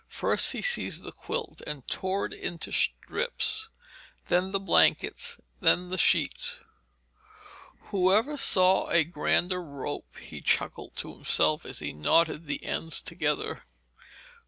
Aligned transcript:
First 0.09 0.53
he 0.53 0.63
seized 0.63 1.03
the 1.03 1.11
quilt 1.11 1.61
and 1.67 1.87
tore 1.87 2.25
it 2.25 2.33
into 2.33 2.71
strips, 2.71 3.69
then 4.29 4.51
the 4.51 4.59
blankets, 4.59 5.37
then 5.59 5.91
the 5.91 5.97
sheets. 5.99 6.57
'Whoever 7.89 8.35
saw 8.35 8.89
a 8.89 9.03
grander 9.03 9.61
rope?' 9.61 10.17
he 10.17 10.41
chuckled 10.41 10.95
to 10.95 11.13
himself 11.13 11.67
as 11.67 11.77
he 11.77 11.93
knotted 11.93 12.47
the 12.47 12.65
ends 12.65 12.99
together. 12.99 13.63